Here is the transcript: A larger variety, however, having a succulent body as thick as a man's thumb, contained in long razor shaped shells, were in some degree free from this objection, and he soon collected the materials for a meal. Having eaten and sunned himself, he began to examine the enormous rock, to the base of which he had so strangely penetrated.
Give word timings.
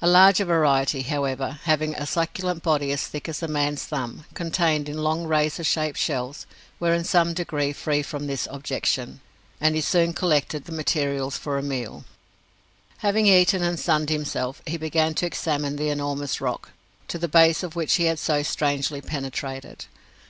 A 0.00 0.08
larger 0.08 0.46
variety, 0.46 1.02
however, 1.02 1.58
having 1.64 1.94
a 1.94 2.06
succulent 2.06 2.62
body 2.62 2.90
as 2.90 3.06
thick 3.06 3.28
as 3.28 3.42
a 3.42 3.46
man's 3.46 3.84
thumb, 3.84 4.24
contained 4.32 4.88
in 4.88 4.96
long 4.96 5.24
razor 5.26 5.62
shaped 5.62 5.98
shells, 5.98 6.46
were 6.80 6.94
in 6.94 7.04
some 7.04 7.34
degree 7.34 7.74
free 7.74 8.02
from 8.02 8.26
this 8.26 8.48
objection, 8.50 9.20
and 9.60 9.74
he 9.74 9.82
soon 9.82 10.14
collected 10.14 10.64
the 10.64 10.72
materials 10.72 11.36
for 11.36 11.58
a 11.58 11.62
meal. 11.62 12.06
Having 13.04 13.26
eaten 13.26 13.62
and 13.62 13.78
sunned 13.78 14.08
himself, 14.08 14.62
he 14.66 14.78
began 14.78 15.12
to 15.16 15.26
examine 15.26 15.76
the 15.76 15.90
enormous 15.90 16.40
rock, 16.40 16.70
to 17.08 17.18
the 17.18 17.28
base 17.28 17.62
of 17.62 17.76
which 17.76 17.96
he 17.96 18.04
had 18.04 18.18
so 18.18 18.42
strangely 18.42 19.02
penetrated. 19.02 19.84